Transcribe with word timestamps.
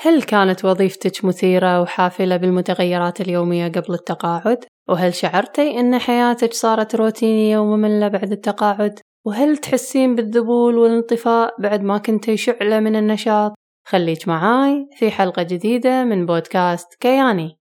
هل 0.00 0.22
كانت 0.22 0.64
وظيفتك 0.64 1.24
مثيرة 1.24 1.80
وحافلة 1.82 2.36
بالمتغيرات 2.36 3.20
اليومية 3.20 3.68
قبل 3.68 3.94
التقاعد؟ 3.94 4.64
وهل 4.88 5.14
شعرتي 5.14 5.80
أن 5.80 5.98
حياتك 5.98 6.52
صارت 6.52 6.94
روتينية 6.94 7.58
ومملة 7.58 8.08
بعد 8.08 8.32
التقاعد؟ 8.32 9.00
وهل 9.24 9.56
تحسين 9.56 10.14
بالذبول 10.14 10.78
والانطفاء 10.78 11.54
بعد 11.58 11.82
ما 11.82 11.98
كنتي 11.98 12.36
شعلة 12.36 12.80
من 12.80 12.96
النشاط؟ 12.96 13.54
خليك 13.88 14.28
معاي 14.28 14.86
في 14.96 15.10
حلقة 15.10 15.42
جديدة 15.42 16.04
من 16.04 16.26
بودكاست 16.26 16.94
كياني 17.00 17.58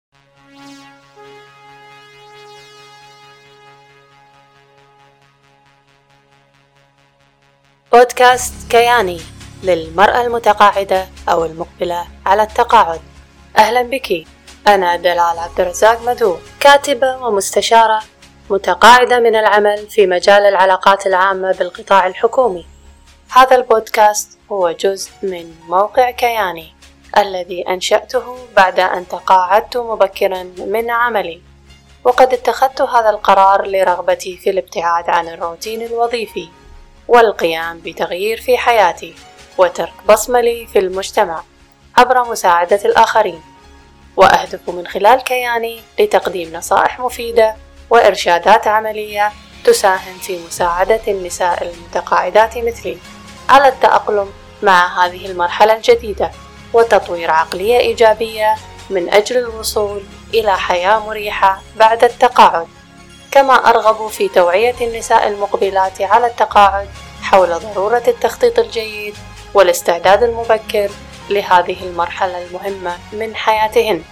بودكاست 7.92 8.70
كياني 8.70 9.33
للمرأة 9.64 10.22
المتقاعدة 10.22 11.08
أو 11.28 11.44
المقبلة 11.44 12.06
على 12.26 12.42
التقاعد. 12.42 13.00
أهلا 13.58 13.82
بك. 13.82 14.24
أنا 14.66 14.96
دلال 14.96 15.38
عبد 15.38 15.60
الرزاق 15.60 16.02
مدو 16.02 16.36
كاتبة 16.60 17.16
ومستشارة 17.16 18.02
متقاعدة 18.50 19.20
من 19.20 19.36
العمل 19.36 19.86
في 19.90 20.06
مجال 20.06 20.42
العلاقات 20.42 21.06
العامة 21.06 21.52
بالقطاع 21.52 22.06
الحكومي. 22.06 22.66
هذا 23.30 23.56
البودكاست 23.56 24.38
هو 24.52 24.70
جزء 24.70 25.10
من 25.22 25.54
موقع 25.68 26.10
كياني 26.10 26.72
الذي 27.18 27.68
أنشأته 27.68 28.36
بعد 28.56 28.80
أن 28.80 29.08
تقاعدت 29.08 29.76
مبكرا 29.76 30.42
من 30.58 30.90
عملي. 30.90 31.42
وقد 32.04 32.32
اتخذت 32.32 32.82
هذا 32.82 33.10
القرار 33.10 33.66
لرغبتي 33.66 34.36
في 34.36 34.50
الابتعاد 34.50 35.10
عن 35.10 35.28
الروتين 35.28 35.82
الوظيفي 35.82 36.48
والقيام 37.08 37.78
بتغيير 37.78 38.40
في 38.40 38.58
حياتي. 38.58 39.14
وترك 39.58 39.92
بصمة 40.08 40.40
لي 40.40 40.66
في 40.66 40.78
المجتمع 40.78 41.42
عبر 41.96 42.30
مساعدة 42.30 42.80
الآخرين 42.84 43.40
وأهدف 44.16 44.70
من 44.70 44.86
خلال 44.86 45.20
كياني 45.20 45.80
لتقديم 45.98 46.52
نصائح 46.52 47.00
مفيدة 47.00 47.56
وإرشادات 47.90 48.66
عملية 48.66 49.32
تساهم 49.64 50.18
في 50.22 50.38
مساعدة 50.46 51.00
النساء 51.08 51.62
المتقاعدات 51.62 52.58
مثلي 52.58 52.98
على 53.48 53.68
التأقلم 53.68 54.30
مع 54.62 55.04
هذه 55.04 55.26
المرحلة 55.26 55.76
الجديدة 55.76 56.30
وتطوير 56.72 57.30
عقلية 57.30 57.78
إيجابية 57.78 58.54
من 58.90 59.14
أجل 59.14 59.38
الوصول 59.38 60.02
إلى 60.34 60.56
حياة 60.56 61.06
مريحة 61.06 61.62
بعد 61.76 62.04
التقاعد. 62.04 62.66
كما 63.30 63.54
أرغب 63.54 64.08
في 64.08 64.28
توعية 64.28 64.74
النساء 64.80 65.28
المقبلات 65.28 66.02
على 66.02 66.26
التقاعد 66.26 66.88
حول 67.22 67.48
ضرورة 67.48 68.02
التخطيط 68.08 68.58
الجيد 68.58 69.14
والاستعداد 69.54 70.22
المبكر 70.22 70.90
لهذه 71.30 71.86
المرحلة 71.86 72.46
المهمة 72.46 72.96
من 73.12 73.34
حياتهن. 73.34 74.02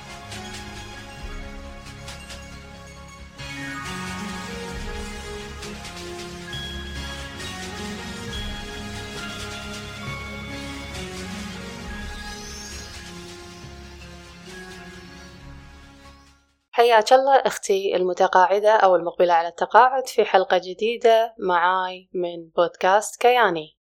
حياك 16.74 17.12
الله 17.12 17.36
أختي 17.36 17.96
المتقاعدة 17.96 18.76
أو 18.76 18.96
المقبلة 18.96 19.32
على 19.34 19.48
التقاعد 19.48 20.06
في 20.06 20.24
حلقة 20.24 20.58
جديدة 20.64 21.34
معاي 21.38 22.08
من 22.14 22.48
بودكاست 22.56 23.20
كياني. 23.20 23.81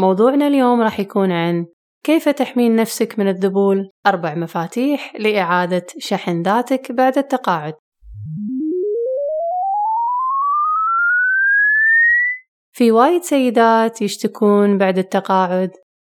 موضوعنا 0.00 0.46
اليوم 0.46 0.80
راح 0.80 1.00
يكون 1.00 1.32
عن 1.32 1.66
كيف 2.04 2.28
تحمين 2.28 2.76
نفسك 2.76 3.18
من 3.18 3.28
الذبول. 3.28 3.90
أربع 4.06 4.34
مفاتيح 4.34 5.12
لإعادة 5.18 5.86
شحن 5.98 6.42
ذاتك 6.42 6.92
بعد 6.92 7.18
التقاعد. 7.18 7.74
في 12.72 12.90
وايد 12.90 13.22
سيدات 13.22 14.02
يشتكون 14.02 14.78
بعد 14.78 14.98
التقاعد 14.98 15.70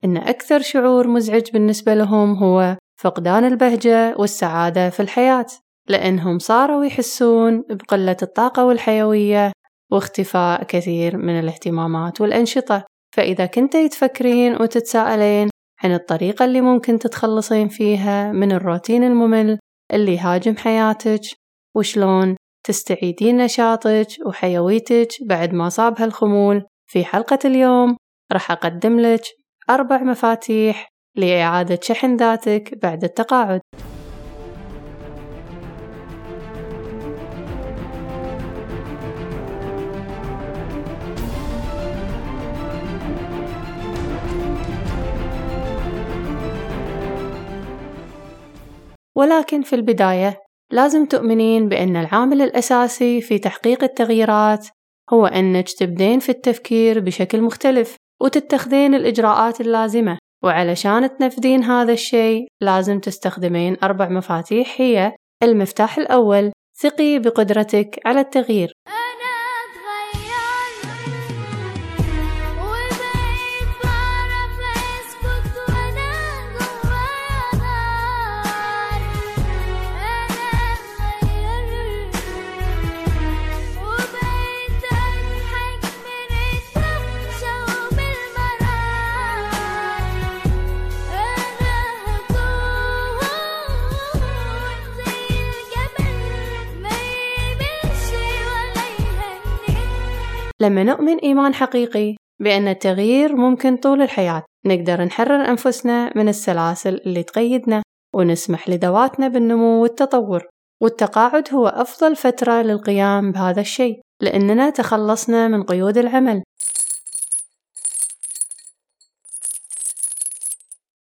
إن 0.05 0.17
أكثر 0.17 0.61
شعور 0.61 1.07
مزعج 1.07 1.51
بالنسبة 1.51 1.93
لهم 1.93 2.35
هو 2.35 2.77
فقدان 2.97 3.45
البهجة 3.45 4.15
والسعادة 4.17 4.89
في 4.89 4.99
الحياة 4.99 5.45
لأنهم 5.87 6.39
صاروا 6.39 6.85
يحسون 6.85 7.63
بقلة 7.69 8.17
الطاقة 8.21 8.65
والحيوية 8.65 9.51
واختفاء 9.91 10.63
كثير 10.63 11.17
من 11.17 11.39
الاهتمامات 11.39 12.21
والأنشطة. 12.21 12.92
فإذا 13.13 13.45
كنتي 13.45 13.89
تفكرين 13.89 14.55
وتتساءلين 14.61 15.49
عن 15.83 15.93
الطريقة 15.93 16.45
اللي 16.45 16.61
ممكن 16.61 16.99
تتخلصين 16.99 17.67
فيها 17.67 18.31
من 18.31 18.51
الروتين 18.51 19.03
الممل 19.03 19.59
اللي 19.93 20.19
هاجم 20.19 20.57
حياتك 20.57 21.21
وشلون 21.75 22.35
تستعيدين 22.67 23.37
نشاطك 23.37 24.07
وحيويتك 24.25 25.07
بعد 25.25 25.53
ما 25.53 25.69
صاب 25.69 26.01
هالخمول 26.01 26.63
في 26.87 27.05
حلقة 27.05 27.39
اليوم 27.45 27.97
راح 28.31 28.51
أقدم 28.51 28.99
لك 28.99 29.21
أربع 29.69 30.03
مفاتيح 30.03 30.87
لإعادة 31.15 31.79
شحن 31.81 32.15
ذاتك 32.15 32.79
بعد 32.81 33.03
التقاعد. 33.03 33.61
ولكن 49.15 49.61
في 49.61 49.75
البداية 49.75 50.39
لازم 50.71 51.05
تؤمنين 51.05 51.69
بأن 51.69 51.95
العامل 51.95 52.41
الأساسي 52.41 53.21
في 53.21 53.39
تحقيق 53.39 53.83
التغييرات 53.83 54.67
هو 55.13 55.25
أنك 55.25 55.69
تبدين 55.71 56.19
في 56.19 56.29
التفكير 56.29 56.99
بشكل 56.99 57.41
مختلف 57.41 57.95
وتتخذين 58.21 58.95
الإجراءات 58.95 59.61
اللازمة. 59.61 60.17
وعلشان 60.43 61.17
تنفذين 61.17 61.63
هذا 61.63 61.93
الشيء 61.93 62.47
لازم 62.61 62.99
تستخدمين 62.99 63.77
أربع 63.83 64.09
مفاتيح 64.09 64.81
هي 64.81 65.15
المفتاح 65.43 65.97
الأول 65.97 66.51
ثقي 66.81 67.19
بقدرتك 67.19 67.99
على 68.05 68.19
التغيير. 68.19 68.73
لما 100.63 100.83
نؤمن 100.83 101.17
إيمان 101.17 101.53
حقيقي 101.53 102.15
بأن 102.39 102.67
التغيير 102.67 103.35
ممكن 103.35 103.77
طول 103.77 104.01
الحياة 104.01 104.43
نقدر 104.65 105.03
نحرر 105.03 105.49
أنفسنا 105.49 106.11
من 106.15 106.29
السلاسل 106.29 107.01
اللي 107.05 107.23
تقيدنا 107.23 107.83
ونسمح 108.15 108.69
لذواتنا 108.69 109.27
بالنمو 109.27 109.81
والتطور. 109.81 110.43
والتقاعد 110.81 111.53
هو 111.53 111.67
أفضل 111.67 112.15
فترة 112.15 112.61
للقيام 112.61 113.31
بهذا 113.31 113.61
الشيء 113.61 113.99
لأننا 114.21 114.69
تخلصنا 114.69 115.47
من 115.47 115.63
قيود 115.63 115.97
العمل. 115.97 116.43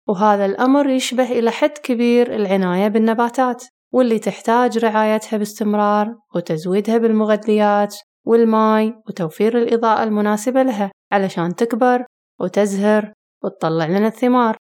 وهذا 0.07 0.45
الأمر 0.45 0.89
يشبه 0.89 1.31
إلى 1.31 1.51
حد 1.51 1.77
كبير 1.83 2.35
العناية 2.35 2.87
بالنباتات 2.87 3.63
واللي 3.91 4.19
تحتاج 4.19 4.77
رعايتها 4.77 5.37
باستمرار 5.37 6.15
وتزويدها 6.35 6.97
بالمغذيات 6.97 7.95
والماي 8.25 8.95
وتوفير 9.07 9.57
الإضاءة 9.57 10.03
المناسبة 10.03 10.63
لها 10.63 10.91
علشان 11.11 11.55
تكبر 11.55 12.05
وتزهر 12.39 13.13
وتطلع 13.43 13.85
لنا 13.85 14.07
الثمار. 14.07 14.57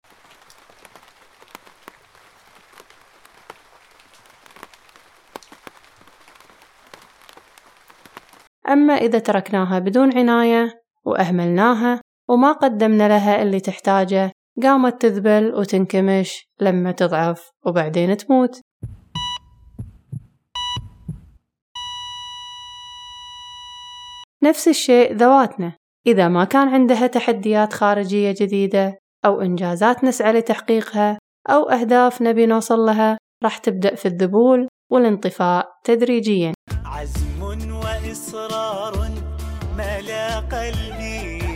أما 8.70 8.94
إذا 8.94 9.20
تركناها 9.20 9.80
بدون 9.80 10.18
عناية 10.18 10.82
وأهملناها 11.06 12.02
وما 12.30 12.52
قدمنا 12.52 13.08
لها 13.08 13.42
اللي 13.42 13.60
تحتاجه 13.60 14.32
قامت 14.64 15.02
تذبل 15.02 15.56
وتنكمش 15.56 16.48
لما 16.62 16.92
تضعف 16.92 17.50
وبعدين 17.66 18.18
تموت. 18.18 18.62
نفس 24.48 24.68
الشيء 24.68 25.14
ذواتنا. 25.14 25.74
إذا 26.08 26.28
ما 26.28 26.44
كان 26.44 26.68
عندها 26.68 27.08
تحديات 27.08 27.74
خارجية 27.74 28.36
جديدة 28.42 28.98
أو 29.26 29.42
إنجازات 29.42 30.04
نسعى 30.04 30.34
لتحقيقها 30.34 31.18
أو 31.50 31.70
أهداف 31.70 32.22
نبي 32.22 32.46
نوصل 32.46 32.80
لها 32.80 33.18
راح 33.44 33.58
تبدأ 33.58 33.96
في 33.96 34.06
الذبول 34.06 34.68
والانطفاء 34.92 35.68
تدريجيا. 35.84 36.54
عزم 36.86 37.44
وإصرار 37.74 39.10
ملا 39.78 40.40
قلبي. 40.40 41.47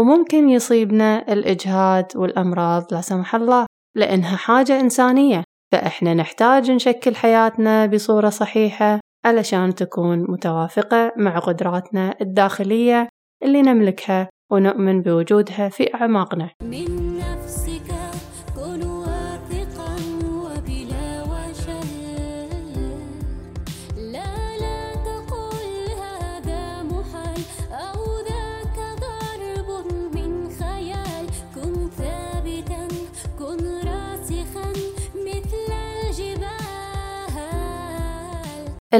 وممكن 0.00 0.48
يصيبنا 0.48 1.32
الإجهاد 1.32 2.06
والأمراض 2.16 2.94
لا 2.94 3.00
سمح 3.00 3.34
الله 3.34 3.66
لأنها 3.96 4.36
حاجة 4.36 4.80
إنسانية. 4.80 5.44
فإحنا 5.72 6.14
نحتاج 6.14 6.70
نشكل 6.70 7.14
حياتنا 7.14 7.86
بصورة 7.86 8.28
صحيحة 8.28 9.00
علشان 9.24 9.74
تكون 9.74 10.18
متوافقة 10.30 11.12
مع 11.16 11.38
قدراتنا 11.38 12.14
الداخلية 12.20 13.08
اللي 13.42 13.62
نملكها 13.62 14.28
ونؤمن 14.52 15.02
بوجودها 15.02 15.68
في 15.68 15.94
أعماقنا. 15.94 16.50
من 16.62 17.16
نفسك 17.18 17.69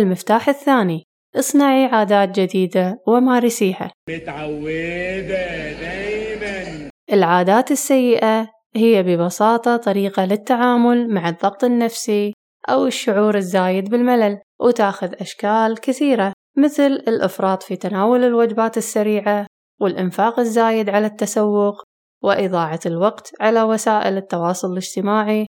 المفتاح 0.00 0.48
الثاني. 0.48 1.04
اصنعي 1.36 1.84
عادات 1.84 2.40
جديدة 2.40 2.98
ومارسيها. 3.06 3.90
متعودة 4.08 5.72
دايما 5.72 6.90
العادات 7.12 7.70
السيئة 7.70 8.48
هي 8.76 9.02
ببساطة 9.02 9.76
طريقة 9.76 10.24
للتعامل 10.24 11.14
مع 11.14 11.28
الضغط 11.28 11.64
النفسي 11.64 12.32
أو 12.68 12.86
الشعور 12.86 13.36
الزايد 13.36 13.90
بالملل 13.90 14.40
وتأخذ 14.60 15.12
أشكال 15.20 15.80
كثيرة 15.80 16.32
مثل 16.56 16.86
الإفراط 16.86 17.62
في 17.62 17.76
تناول 17.76 18.24
الوجبات 18.24 18.76
السريعة 18.76 19.46
والإنفاق 19.80 20.40
الزايد 20.40 20.88
على 20.88 21.06
التسوق 21.06 21.82
وإضاعة 22.22 22.80
الوقت 22.86 23.32
على 23.40 23.62
وسائل 23.62 24.16
التواصل 24.16 24.72
الاجتماعي 24.72 25.46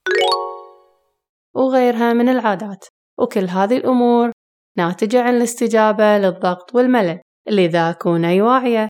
وغيرها 1.55 2.13
من 2.13 2.29
العادات. 2.29 2.85
وكل 3.21 3.45
هذه 3.45 3.77
الأمور 3.77 4.33
ناتجة 4.79 5.23
عن 5.23 5.37
الاستجابة 5.37 6.19
للضغط 6.19 6.75
والملل 6.75 7.21
لذا 7.49 7.93
كوني 7.93 8.43
واعية. 8.43 8.89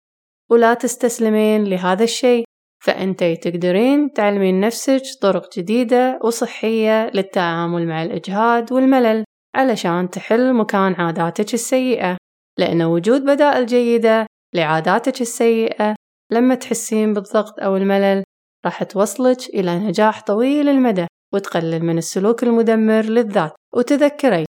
ولا 0.51 0.75
تستسلمين 0.75 1.65
لهذا 1.65 2.05
الشيء 2.05 2.45
فأنتي 2.85 3.37
تقدرين 3.37 4.13
تعلمين 4.13 4.61
نفسك 4.61 5.03
طرق 5.21 5.59
جديدة 5.59 6.19
وصحية 6.25 7.11
للتعامل 7.15 7.87
مع 7.87 8.03
الإجهاد 8.03 8.73
والملل 8.73 9.25
علشان 9.57 10.11
تحل 10.11 10.53
مكان 10.55 10.95
عاداتك 10.95 11.55
السيئة. 11.55 12.17
لأن 12.59 12.83
وجود 12.83 13.25
بدائل 13.25 13.67
جيدة 13.67 14.27
لعاداتك 14.55 15.21
السيئة 15.21 15.95
لما 16.33 16.55
تحسين 16.55 17.13
بالضغط 17.13 17.61
أو 17.61 17.77
الملل 17.77 18.25
راح 18.65 18.83
توصلك 18.83 19.49
إلى 19.55 19.79
نجاح 19.79 20.23
طويل 20.23 20.69
المدى. 20.69 21.07
وتقلل 21.35 21.85
من 21.85 21.99
السلوك 21.99 22.43
المدمر 22.43 23.03
للذات. 23.03 23.53
وتذكري 23.75 24.45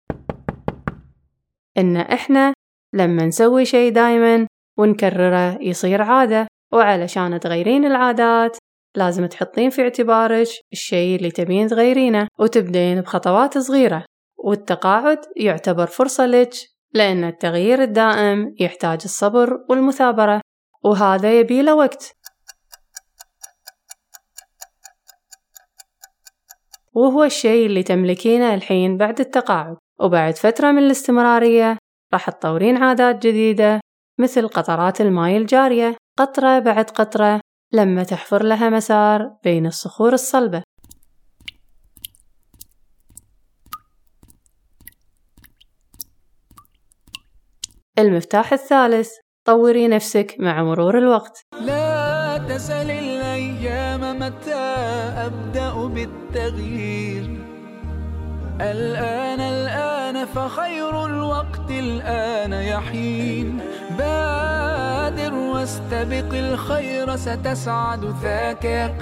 إن 1.79 1.96
إحنا 1.96 2.55
لما 2.94 3.26
نسوي 3.26 3.64
شي 3.64 3.90
دايما 3.90 4.46
ونكرره 4.79 5.58
يصير 5.61 6.02
عادة. 6.02 6.46
وعلشان 6.73 7.40
تغيرين 7.40 7.84
العادات 7.84 8.56
لازم 8.96 9.26
تحطين 9.26 9.70
في 9.70 9.82
اعتبارك 9.82 10.49
الشي 10.73 11.17
اللي 11.17 11.31
تبين 11.31 11.67
تغيرينه. 11.69 12.29
وتبدين 12.38 13.00
بخطوات 13.00 13.58
صغيرة. 13.58 14.05
والتقاعد 14.38 15.19
يعتبر 15.37 15.87
فرصة 15.87 16.26
لك 16.26 16.55
لأن 16.94 17.25
التغيير 17.25 17.82
الدائم 17.82 18.55
يحتاج 18.61 19.00
الصبر 19.05 19.58
والمثابرة. 19.69 20.40
وهذا 20.85 21.40
يبيله 21.40 21.75
وقت. 21.75 22.22
وهو 26.94 27.25
الشيء 27.25 27.67
اللي 27.67 27.83
تملكينه 27.83 28.55
الحين 28.55 28.97
بعد 28.97 29.21
التقاعد. 29.21 29.77
وبعد 30.00 30.37
فترة 30.37 30.71
من 30.71 30.79
الاستمرارية 30.79 31.79
راح 32.12 32.31
تطورين 32.31 32.77
عادات 32.77 33.27
جديدة 33.27 33.81
مثل 34.21 34.49
قطرات 34.49 35.00
الماء 35.00 35.37
الجارية. 35.37 35.97
قطرة 36.19 36.59
بعد 36.59 36.91
قطرة 36.91 37.41
لما 37.73 38.03
تحفر 38.03 38.43
لها 38.43 38.71
مسار 38.71 39.37
بين 39.44 39.67
الصخور 39.67 40.12
الصلبة. 40.12 40.62
المفتاح 47.99 48.53
الثالث 48.53 49.11
طوري 49.47 49.88
نفسك 49.88 50.37
مع 50.38 50.62
مرور 50.62 50.99
الوقت. 50.99 51.43
لا 51.61 52.38
تسل 52.49 53.12
بالتغيير 56.50 57.25
الآن 58.61 59.41
الآن 59.41 60.27
فخير 60.27 61.06
الوقت 61.06 61.71
الآن 61.71 62.53
يحين. 62.53 63.59
بادر 63.99 65.35
واستبق 65.35 66.35
الخير 66.35 67.16
ستسعد 67.16 68.05
ذاك 68.23 68.95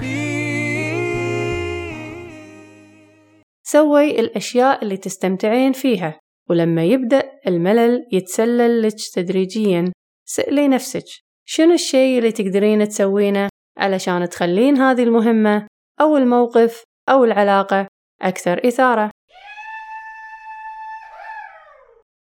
سوي 3.63 4.19
الأشياء 4.19 4.83
اللي 4.83 4.97
تستمتعين 4.97 5.71
فيها 5.71 6.19
ولما 6.49 6.83
يبدأ 6.83 7.23
الملل 7.47 8.07
يتسلل 8.11 8.81
لك 8.81 8.95
تدريجيا. 9.13 9.91
سألي 10.25 10.67
نفسك 10.67 11.05
شنو 11.45 11.73
الشيء 11.73 12.17
اللي 12.17 12.31
تقدرين 12.31 12.87
تسوينه 12.87 13.49
علشان 13.77 14.29
تخلين 14.29 14.77
هذه 14.77 15.03
المهمة 15.03 15.67
أو 16.01 16.17
الموقف 16.17 16.83
أو 17.09 17.23
العلاقة. 17.23 17.87
أكثر 18.21 18.67
إثارة. 18.67 19.11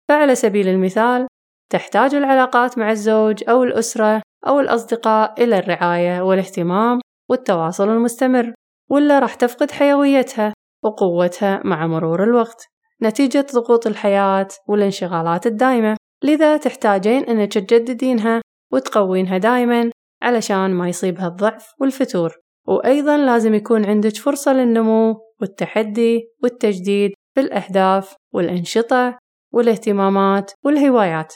فعلى 0.09 0.35
سبيل 0.35 0.67
المثال 0.67 1.27
تحتاج 1.71 2.15
العلاقات 2.15 2.77
مع 2.77 2.91
الزوج 2.91 3.43
أو 3.49 3.63
الأسرة 3.63 4.21
أو 4.47 4.59
الأصدقاء 4.59 5.43
إلى 5.43 5.57
الرعاية 5.59 6.21
والاهتمام 6.21 6.99
والتواصل 7.29 7.89
المستمر 7.89 8.53
ولا 8.89 9.19
راح 9.19 9.35
تفقد 9.35 9.71
حيويتها 9.71 10.53
وقوتها 10.83 11.61
مع 11.65 11.87
مرور 11.87 12.23
الوقت. 12.23 12.67
نتيجة 13.01 13.45
ضغوط 13.53 13.87
الحياة 13.87 14.47
والانشغالات 14.67 15.47
الدائمة. 15.47 15.97
لذا 16.23 16.57
تحتاجين 16.57 17.23
أنك 17.23 17.53
تجددينها 17.53 18.41
وتقوينها 18.73 19.37
دائما 19.37 19.91
علشان 20.21 20.73
ما 20.73 20.89
يصيبها 20.89 21.27
الضعف 21.27 21.73
والفتور. 21.79 22.46
وأيضا 22.67 23.17
لازم 23.17 23.53
يكون 23.53 23.85
عندك 23.85 24.15
فرصة 24.15 24.53
للنمو 24.53 25.15
والتحدي 25.41 26.31
والتجديد 26.43 27.11
في 27.35 27.41
الأهداف 27.41 28.15
والأنشطة 28.33 29.17
والاهتمامات 29.53 30.51
والهوايات 30.63 31.33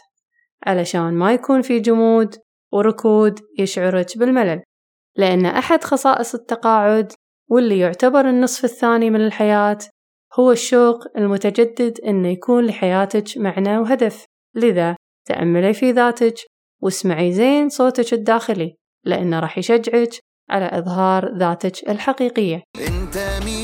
علشان 0.68 1.14
ما 1.14 1.34
يكون 1.34 1.62
في 1.62 1.80
جمود 1.80 2.36
وركود 2.72 3.40
يشعرك 3.60 4.18
بالملل. 4.18 4.62
لأن 5.16 5.46
أحد 5.46 5.84
خصائص 5.84 6.36
التقاعد 6.36 7.12
واللي 7.50 7.80
يعتبر 7.80 8.30
النصف 8.30 8.66
الثاني 8.66 9.10
من 9.10 9.22
الحياة 9.22 9.78
هو 10.40 10.52
الشوق 10.52 11.18
المتجدد 11.18 12.00
إنه 12.00 12.28
يكون 12.28 12.66
لحياتك 12.66 13.38
معنى 13.38 13.78
وهدف. 13.78 14.26
لذا 14.56 14.96
تأملي 15.26 15.74
في 15.74 15.92
ذاتك 15.92 16.36
واسمعي 16.82 17.32
زين 17.32 17.70
صوتك 17.70 18.14
الداخلي 18.14 18.76
لأنه 19.06 19.40
راح 19.40 19.58
يشجعك 19.58 20.10
على 20.52 20.66
إظهار 20.66 21.38
ذاتك 21.38 21.90
الحقيقية. 21.90 22.64
انت 22.88 23.18
مين؟ 23.46 23.61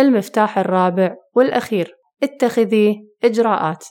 المفتاح 0.00 0.58
الرابع 0.58 1.16
والأخير. 1.34 1.94
اتخذي 2.22 2.96
إجراءات. 3.24 3.84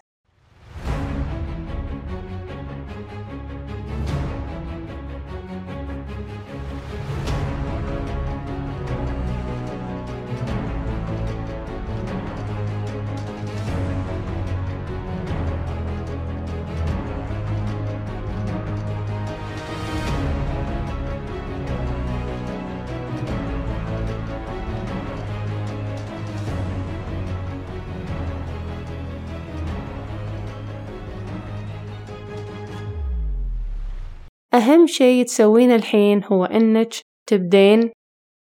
أهم 34.57 34.87
شي 34.87 35.23
تسوينه 35.23 35.75
الحين 35.75 36.23
هو 36.23 36.45
إنك 36.45 36.93
تبدين 37.29 37.91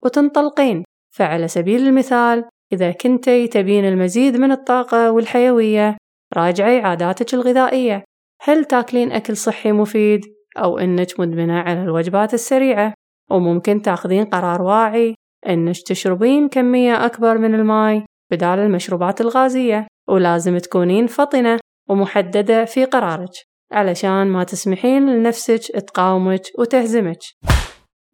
وتنطلقين. 0.05 0.85
فعلى 1.17 1.49
سبيل 1.49 1.87
المثال 1.87 2.45
إذا 2.73 2.93
كنتي 2.93 3.49
تبين 3.49 3.85
المزيد 3.85 4.37
من 4.37 4.53
الطاقة 4.53 5.11
والحيوية 5.11 5.97
راجعي 6.37 6.81
عاداتك 6.81 7.35
الغذائية. 7.35 8.05
هل 8.43 8.65
تاكلين 8.65 9.13
أكل 9.13 9.37
صحي 9.37 9.73
مفيد 9.73 10.21
أو 10.59 10.79
إنك 10.79 11.21
مدمنة 11.21 11.59
على 11.59 11.83
الوجبات 11.83 12.35
السريعة؟ 12.35 12.95
وممكن 13.31 13.83
تاخذين 13.83 14.25
قرار 14.25 14.63
واعي 14.63 15.15
إنك 15.49 15.77
تشربين 15.87 16.49
كمية 16.49 17.07
أكبر 17.07 17.39
من 17.39 17.55
الماي 17.55 18.05
بدال 18.31 18.59
المشروبات 18.59 19.21
الغازية 19.21 19.87
ولازم 20.09 20.59
تكونين 20.59 21.07
فطنة 21.07 21.59
ومحددة 21.89 22.65
في 22.65 22.85
قرارك. 22.85 23.31
علشان 23.73 24.27
ما 24.27 24.45
تسمحين 24.45 25.11
لنفسك 25.11 25.81
تقاومك 25.81 26.43
وتهزمك. 26.59 27.19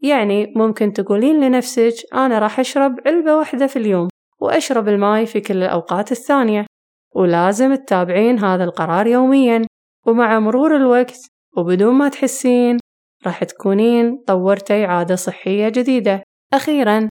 يعني 0.03 0.53
ممكن 0.57 0.93
تقولين 0.93 1.41
لنفسك 1.41 1.95
أنا 2.15 2.39
راح 2.39 2.61
أشرب 2.61 2.97
علبة 3.07 3.37
واحدة 3.37 3.67
في 3.67 3.79
اليوم 3.79 4.09
وأشرب 4.41 4.89
الماي 4.89 5.27
في 5.27 5.41
كل 5.41 5.63
الأوقات 5.63 6.13
الثانية 6.13 6.67
ولازم 7.15 7.75
تتابعين 7.75 8.39
هذا 8.39 8.65
القرار 8.65 9.07
يوميا. 9.07 9.63
ومع 10.07 10.39
مرور 10.39 10.77
الوقت 10.77 11.19
وبدون 11.57 11.95
ما 11.95 12.09
تحسين 12.09 12.79
راح 13.27 13.45
تكونين 13.45 14.25
طورتي 14.27 14.85
عادة 14.85 15.15
صحية 15.15 15.69
جديدة. 15.69 16.23
أخيرا. 16.53 17.09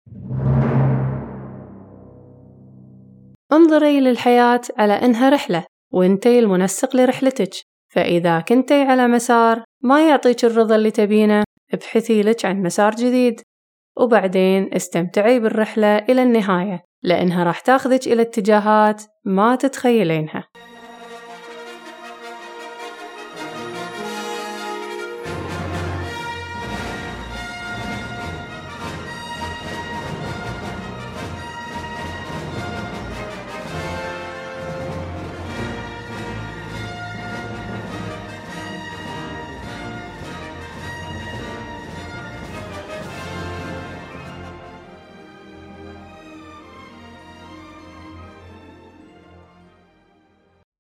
انظري 3.52 4.00
للحياة 4.00 4.60
على 4.78 4.92
إنها 4.92 5.30
رحلة 5.30 5.64
وانتي 5.92 6.38
المنسق 6.38 6.96
لرحلتك. 6.96 7.73
فإذا 7.94 8.40
كنتي 8.40 8.82
على 8.82 9.08
مسار 9.08 9.64
ما 9.82 10.08
يعطيك 10.08 10.44
الرضا 10.44 10.76
اللي 10.76 10.90
تبينه 10.90 11.44
ابحثي 11.74 12.22
لك 12.22 12.44
عن 12.44 12.62
مسار 12.62 12.94
جديد. 12.94 13.40
وبعدين 13.96 14.74
استمتعي 14.74 15.40
بالرحلة 15.40 15.98
إلى 15.98 16.22
النهاية 16.22 16.82
لأنها 17.02 17.44
راح 17.44 17.60
تاخذك 17.60 18.06
إلى 18.06 18.22
اتجاهات 18.22 19.02
ما 19.24 19.56
تتخيلينها. 19.56 20.44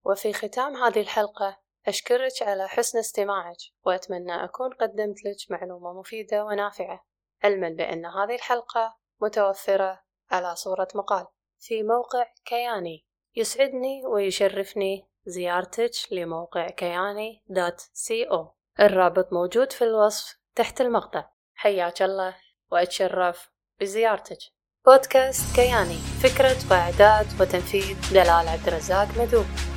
وفي 0.04 0.32
ختام 0.32 0.76
هذه 0.76 1.00
الحلقة 1.00 1.58
أشكرك 1.86 2.42
على 2.42 2.68
حسن 2.68 2.98
استماعك 2.98 3.56
وأتمنى 3.84 4.44
أكون 4.44 4.72
قدمت 4.72 5.24
لك 5.24 5.36
معلومة 5.50 5.92
مفيدة 5.92 6.44
ونافعة 6.44 7.04
علما 7.44 7.68
بأن 7.68 8.06
هذه 8.06 8.34
الحلقة 8.34 8.96
متوفرة 9.20 10.00
على 10.30 10.56
صورة 10.56 10.88
مقال. 10.94 11.26
في 11.58 11.82
موقع 11.82 12.26
كياني. 12.44 13.06
يسعدني 13.36 14.06
ويشرفني 14.06 15.08
زيارتك 15.26 15.90
لموقع 16.10 16.68
كياني 16.68 17.42
دوت 17.46 17.80
سي 17.92 18.24
أو. 18.24 18.54
الرابط 18.80 19.32
موجود 19.32 19.72
في 19.72 19.84
الوصف 19.84 20.38
تحت 20.54 20.80
المقطع. 20.80 21.30
حياك 21.54 22.02
الله 22.02 22.36
وأتشرف 22.70 23.50
بزيارتك. 23.80 24.38
بودكاست 24.86 25.56
كياني 25.56 25.98
فكرة 26.22 26.70
وإعداد 26.70 27.26
وتنفيذ 27.40 28.10
دلال 28.10 28.48
عبد 28.48 28.68
الرزاق 28.68 29.08
مذوب 29.18 29.73